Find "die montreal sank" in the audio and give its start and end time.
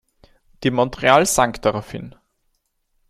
0.63-1.61